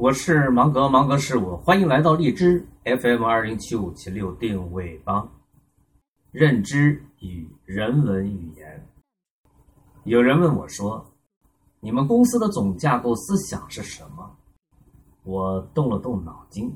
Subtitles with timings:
[0.00, 5.30] 我是芒格，芒格是我，欢迎来到荔枝 FM 二零七五七六定位帮，
[6.30, 8.88] 认知与人文语言。
[10.04, 11.04] 有人问我说
[11.80, 14.38] ：“你们公司的总架构思想是什么？”
[15.22, 16.74] 我动了动脑筋，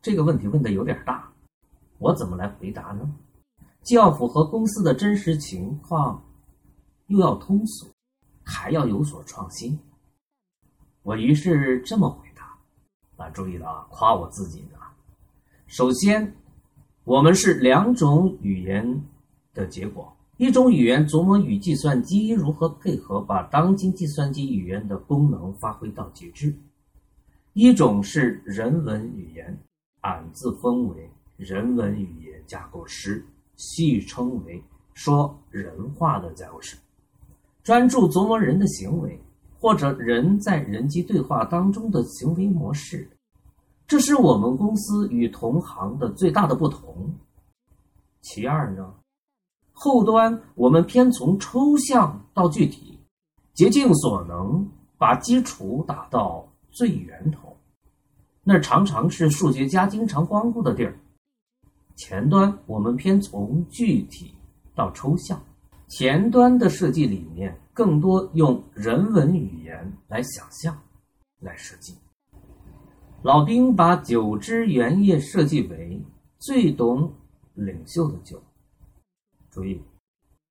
[0.00, 1.30] 这个问题问的有点大，
[1.98, 3.06] 我怎么来回答呢？
[3.82, 6.24] 既要符合公司的真实情况，
[7.08, 7.86] 又要通俗，
[8.42, 9.78] 还要有所创新。
[11.02, 12.24] 我于是这么回。
[13.16, 13.86] 啊，注意了啊！
[13.88, 14.78] 夸我自己呢。
[15.66, 16.34] 首先，
[17.04, 19.02] 我们是两种语言
[19.54, 20.14] 的结果。
[20.36, 26.52] 一种语言琢磨与计算机如何配合，把当今计算机语言的功能发挥到极致；
[27.54, 29.58] 一种是人文语言，
[30.02, 33.24] 俺自封为人文语言架构师，
[33.56, 34.62] 戏称为
[34.92, 36.76] 说人话的架构师，
[37.62, 39.18] 专注琢磨人的行为。
[39.66, 43.10] 或者人在人机对话当中的行为模式，
[43.84, 47.12] 这是我们公司与同行的最大的不同。
[48.20, 48.94] 其二呢，
[49.72, 52.96] 后端我们偏从抽象到具体，
[53.54, 57.56] 竭尽所能把基础打到最源头，
[58.44, 60.96] 那常常是数学家经常光顾的地儿。
[61.96, 64.32] 前端我们偏从具体
[64.76, 65.42] 到抽象。
[65.88, 70.76] 前端的设计理念更多用人文语言来想象、
[71.40, 71.96] 来设计。
[73.22, 76.00] 老丁把酒之原液设计为
[76.38, 77.12] 最懂
[77.54, 78.42] 领袖的酒。
[79.50, 79.80] 注意，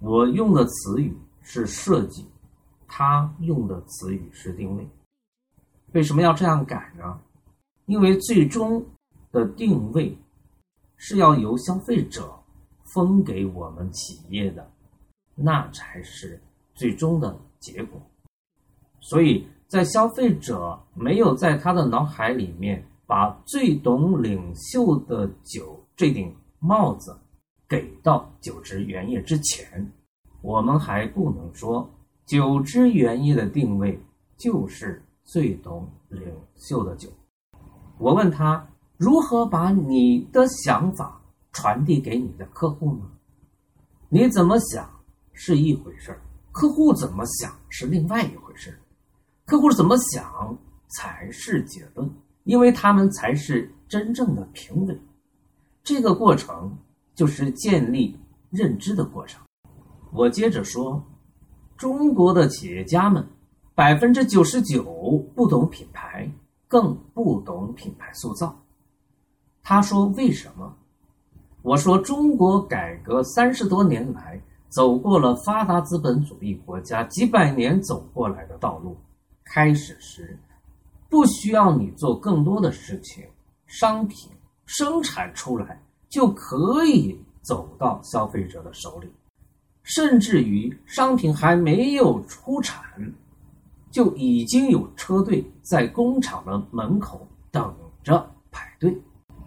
[0.00, 2.26] 我用的词语是设计，
[2.86, 4.88] 他用的词语是定位。
[5.92, 7.20] 为什么要这样改呢？
[7.86, 8.84] 因为最终
[9.32, 10.16] 的定位
[10.96, 12.32] 是要由消费者
[12.94, 14.70] 分给我们企业的。
[15.42, 16.38] 那才是
[16.74, 17.98] 最终的结果，
[19.00, 27.16] 所以在消费者没有在他的脑海里面把最懂领袖的酒这顶帽子
[27.66, 29.90] 给到酒之原液之前，
[30.42, 31.90] 我们还不能说
[32.26, 33.98] 酒之原液的定位
[34.36, 36.22] 就是最懂领
[36.56, 37.08] 袖的酒。
[37.96, 41.20] 我问他如何把你的想法
[41.52, 43.10] 传递给你的客户呢？
[44.10, 44.99] 你怎么想？
[45.42, 46.20] 是一回事儿，
[46.52, 48.76] 客户怎么想是另外一回事儿，
[49.46, 50.54] 客户怎么想
[50.88, 52.10] 才是结论，
[52.44, 55.00] 因为他们才是真正的评委。
[55.82, 56.76] 这个过程
[57.14, 58.20] 就是建立
[58.50, 59.42] 认知的过程。
[60.12, 61.02] 我接着说，
[61.74, 63.26] 中国的企业家们
[63.74, 64.84] 百分之九十九
[65.34, 66.30] 不懂品牌，
[66.68, 68.62] 更不懂品牌塑造。
[69.62, 70.76] 他说为什么？
[71.62, 74.38] 我说中国改革三十多年来。
[74.70, 78.96] 走过了发达资本主义国家几百年走过来的道路，
[79.44, 80.38] 开始时
[81.08, 83.24] 不需要你做更多的事情，
[83.66, 84.30] 商品
[84.66, 89.12] 生产出来就可以走到消费者的手里，
[89.82, 92.80] 甚至于商品还没有出产，
[93.90, 98.96] 就已经有车队在工厂的门口等着排队。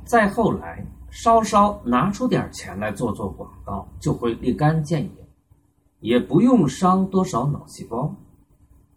[0.03, 0.85] 再后来。
[1.15, 5.11] 稍稍拿出点钱来做做广告，就会立竿见影，
[5.99, 8.11] 也不用伤多少脑细胞。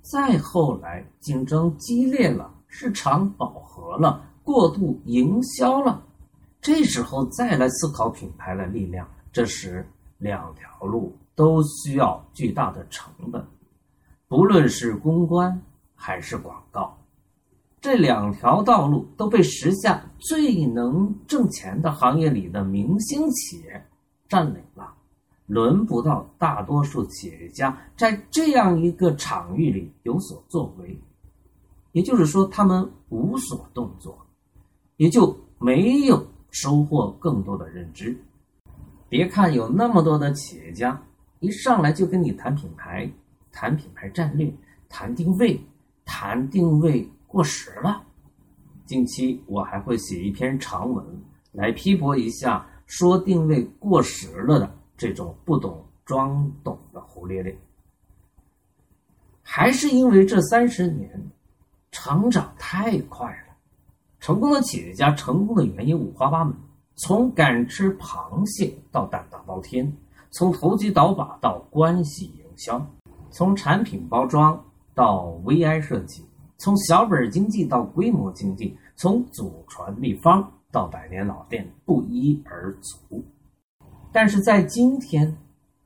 [0.00, 6.02] 再后来，竞争激烈了，市场饱和了，过度营销了，
[6.58, 13.46] 这时候再来思考品牌的力量，这时两条路都需要巨大的成本，
[14.26, 15.60] 不论是公关
[15.94, 16.96] 还是广告。
[17.86, 23.86] 这两条道路都被时下最能挣钱的行业里的明星企业
[24.28, 24.92] 占领了，
[25.46, 30.98] 轮不到大多数企业家在这样一个场域里有所作为。
[31.92, 34.18] 也就是说，他们无所动作，
[34.96, 38.20] 也就没有收获更多的认知。
[39.08, 41.00] 别看有那么多的企业家
[41.38, 43.08] 一上来就跟你谈品牌、
[43.52, 44.52] 谈品牌战略、
[44.88, 45.60] 谈定位、
[46.04, 47.08] 谈定位。
[47.36, 48.02] 过时了。
[48.86, 51.04] 近期我还会写一篇长文
[51.52, 57.54] 来批驳一下说定位过时了的这种不懂装懂的胡咧咧。
[59.42, 61.30] 还是因为这三十年
[61.90, 63.54] 成长太快了，
[64.18, 66.56] 成功的企业家成功的原因五花八门，
[66.94, 69.94] 从敢吃螃蟹到胆大包天，
[70.30, 72.82] 从投机倒把到关系营销，
[73.30, 74.64] 从产品包装
[74.94, 76.24] 到 VI 设计。
[76.58, 83.22] 从小本经济到规模经济，从祖传秘方到百年老店，不一而足。
[84.10, 85.36] 但是在今天，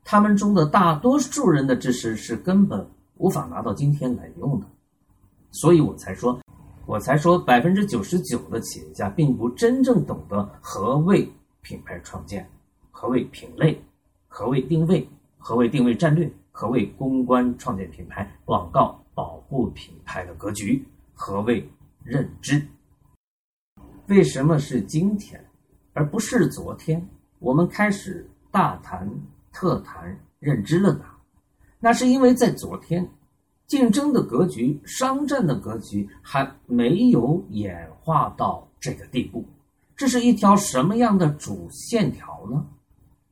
[0.03, 2.87] 他们中的大多数人的知识是根本
[3.17, 4.65] 无法拿到今天来用的，
[5.51, 6.39] 所以我才说，
[6.85, 11.29] 我才说百分之九十九的企业家并不真正懂得何谓
[11.61, 12.49] 品牌创建，
[12.89, 13.79] 何谓品类，
[14.29, 15.05] 何谓定位，
[15.37, 21.69] 何谓定位战略，何谓公关创建品牌、广告保护品牌的格局，何谓
[22.03, 22.67] 认知。
[24.07, 25.43] 为什么是今天，
[25.93, 27.07] 而不是昨天？
[27.39, 29.09] 我们开始大谈
[29.51, 31.05] 特谈认知了呢？
[31.79, 33.09] 那是因为在昨天。
[33.67, 39.45] 竞争的格局、商战的格局还没有演化到这个地步，
[39.95, 42.67] 这是一条什么样的主线条呢？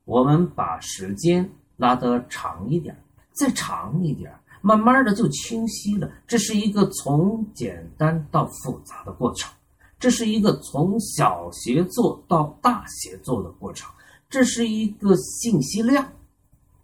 [0.06, 2.96] 我们把时间拉得长一点，
[3.32, 6.10] 再长一点，慢慢的就清晰了。
[6.26, 9.52] 这是一个从简单到复杂的过程，
[9.98, 13.90] 这是一个从小协作到大协作的过程，
[14.28, 16.12] 这是一个信息量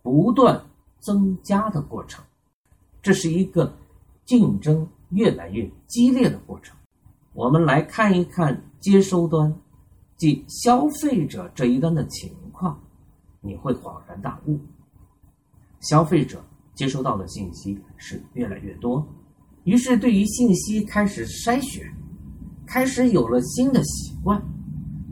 [0.02, 0.64] 不断
[1.00, 2.24] 增加的过程。
[3.02, 3.72] 这是一个
[4.24, 6.76] 竞争越来越激烈的过程。
[7.32, 9.54] 我们来看一看接收端，
[10.16, 12.80] 即消费者这一端的情况，
[13.40, 14.58] 你会恍然大悟。
[15.80, 16.42] 消费者
[16.76, 19.04] 接收到的信息是越来越多，
[19.64, 21.84] 于是对于信息开始筛选，
[22.64, 24.40] 开始有了新的习惯。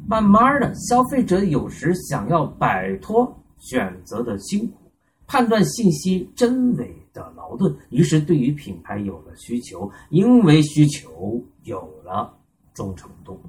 [0.07, 4.93] 慢慢的，消费者有时想要摆脱选择的辛苦，
[5.27, 7.01] 判断信息真伪。
[7.15, 12.37] 的矛盾，于是对于品牌有了需求，因为需求有了
[12.75, 13.41] 忠诚度。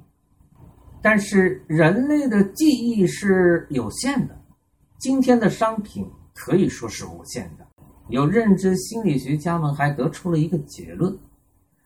[1.02, 4.40] 但是人类的记忆是有限的，
[5.00, 7.65] 今天的商品可以说是无限的。
[8.08, 11.16] 有认知心理学家们还得出了一个结论：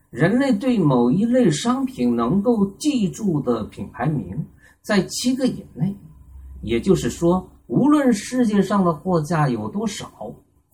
[0.09, 4.45] 人类对某一类商品能够记住的品牌名
[4.81, 5.95] 在七个以内，
[6.61, 10.11] 也就是说，无论世界上的货架有多少。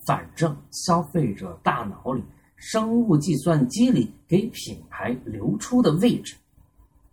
[0.06, 2.24] 反正消费者大脑里、
[2.56, 6.38] 生物计算机里给品牌留出的位置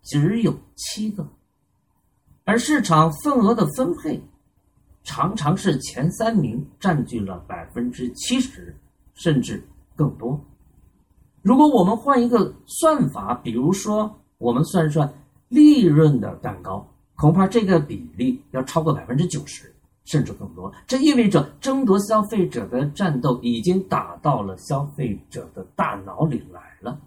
[0.04, 1.26] 只有七个，
[2.44, 4.22] 而市场份额的分配
[5.04, 8.76] 常常是前三名占据了百分之七十，
[9.14, 9.62] 甚至
[9.94, 10.38] 更多。
[11.42, 15.08] 如果我们换一个算法，比如说我们算算
[15.48, 16.84] 利润的蛋糕，
[17.14, 19.70] 恐怕这个比例要超过百分之九十。
[20.06, 27.00] 甚至更多，这意味着争夺消费者的战斗已经打到了消费者的大脑里来了。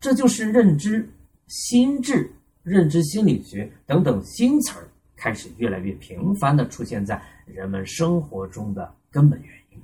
[0.00, 1.08] 这就是认知、
[1.46, 2.28] 心智、
[2.64, 4.88] 认知心理学等等新词儿
[5.18, 9.82] 开始越来越频繁地出现在人们生活中的根本原因。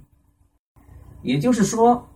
[1.23, 2.07] 也就是说。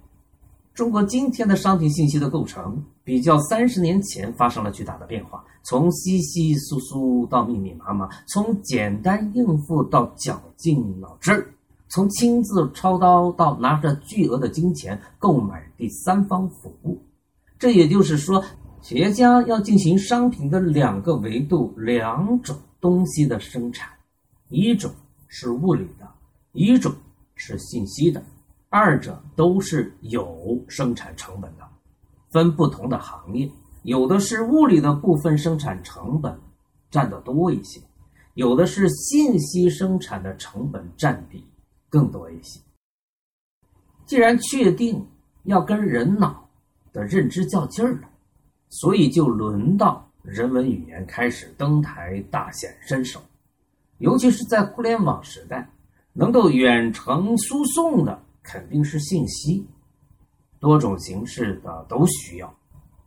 [0.75, 11.53] 中国今天的商品信息的构成，比较三十年前发生了巨大的变化，从稀稀疏疏到密密麻麻，从简单应付到绞尽脑汁，
[11.89, 16.97] 从亲自操刀到拿着巨额的金钱购买第三方服务。
[17.59, 18.45] 这也就是说，
[18.81, 23.91] 企业家要进行商品的两个维度、两种东西的生产，
[24.49, 24.91] 一种
[25.27, 26.09] 是物理的，
[26.53, 26.93] 一种
[27.35, 28.23] 是信息的。
[28.71, 31.67] 二者都是有生产成本的，
[32.31, 33.51] 分不同的行业，
[33.83, 36.39] 有的是物理的部分生产成本
[36.91, 37.81] 占得多一些，
[38.35, 41.45] 有的是信息生产的成本占比
[41.89, 42.61] 更多一些。
[44.07, 45.05] 既然确定
[45.45, 46.49] 要跟人脑
[46.93, 48.09] 的认知较劲儿了，
[48.71, 53.21] 所以就轮到人文语言开始登台大显身手，
[53.99, 55.69] 尤其是在互联网时代，
[56.13, 58.23] 能够远程输送的。
[58.41, 59.69] 肯定是信息，
[60.59, 62.59] 多种形式的都需要，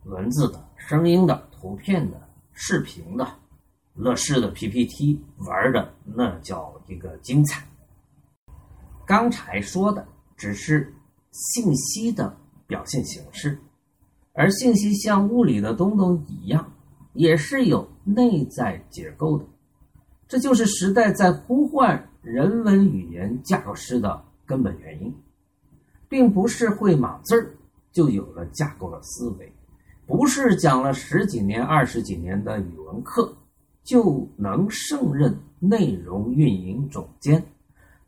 [0.04, 3.26] 文字的、声音的、图片的、视频的、
[3.94, 7.66] 乐视的 PPT 玩的那叫一个精彩。
[9.04, 10.94] 刚才说的只是
[11.32, 12.36] 信息的
[12.68, 13.58] 表现形式，
[14.32, 16.72] 而信息像物理的东东一样，
[17.12, 19.44] 也是有内在结构的。
[20.28, 25.14] 这就是时代在呼唤人文语言架构师的根本原因。
[26.08, 27.54] 并不是会码字儿
[27.90, 29.50] 就有了架构的思维，
[30.06, 33.34] 不是讲了十几年、二十几年的语文课
[33.82, 37.42] 就能胜任内容运营总监，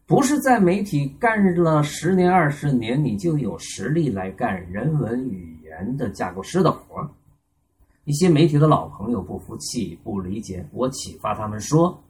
[0.05, 7.09] 不是在媒体干了十年、二十年你就有实力来干人文语人的架构师的活儿。
[8.05, 12.03] 一些媒体的老朋友不服气、不理解，我启发他们说：“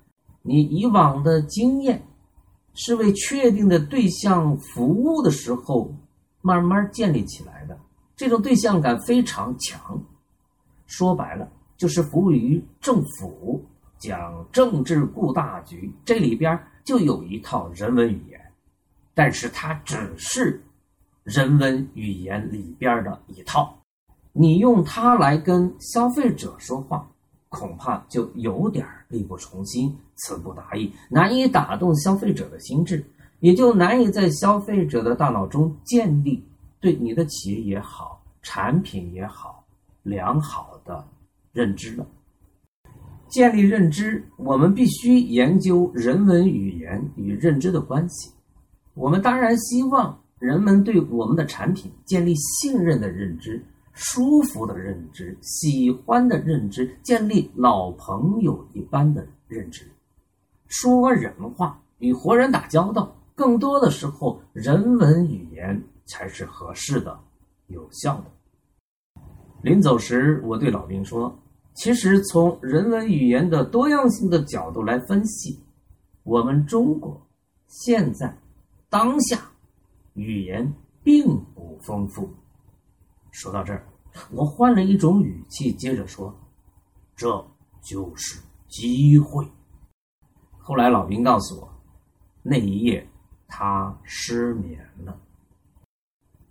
[0.43, 2.03] 你以往的经验。”
[2.77, 5.95] 是为确定的对象服务的时候
[6.43, 7.79] 慢慢建立起来的，
[8.17, 9.97] 这种对象感非常强。
[10.87, 13.65] 说白了，就是服务于政府，
[13.97, 18.41] 讲政治顾大局，这里边就有一套人文语言，
[19.15, 20.61] 但是它只是
[21.25, 23.75] 人文语言里边的一套，
[24.33, 27.09] 你用它来跟消费者说话，
[27.49, 33.03] 恐怕就有点力不从心、词不达意，难以打动消费者的心智，
[33.41, 36.45] 也就难以在消费者的大脑中建立
[36.79, 39.65] 对你的企业也好、产品也好
[40.03, 41.03] 良好的
[41.55, 42.07] 认知了。
[43.29, 48.31] 建立认知，我们必须研究人文语言与认知的关系。
[48.93, 53.65] 我们当然希望人们对我们的产品建立信任的认知。
[53.97, 59.89] 舒服的认知，喜欢的认知，建立老朋友一般的认知。
[60.67, 67.17] 说人话，与活人打交道，更多的时候，人文语言才是合适的、
[67.69, 69.23] 有效的。
[69.63, 71.33] 临走时，我对老兵说
[71.75, 75.61] ：“其实，从人文语言的多样性的角度来分析，
[76.25, 77.25] 我们中国
[77.69, 78.37] 现在
[78.91, 79.39] 当下
[80.15, 82.29] 语言并不丰富。”
[83.31, 83.87] 说到这儿，
[84.33, 86.35] 我换了一种语气，接着说
[87.17, 87.47] ：“这
[87.83, 89.47] 就是机会。”
[90.59, 91.69] 后来老兵告诉我，
[92.43, 93.07] 那一夜
[93.47, 95.21] 他失眠了。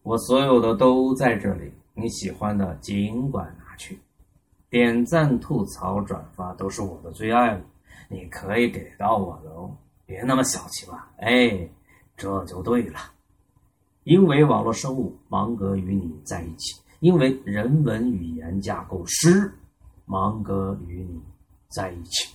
[0.04, 3.98] 我所有的都在这里，你喜欢的尽管拿去，
[4.70, 7.62] 点赞、吐槽、转发都是我的最爱了。
[8.10, 11.10] 你可以给到我的哦，别那么小气吧。
[11.18, 11.68] 哎，
[12.18, 13.00] 这就对了。
[14.04, 19.54] 因为网络生物芒格与你在一起，因为人文语言架构师
[20.06, 21.22] 芒格与你
[21.70, 22.34] 在一起。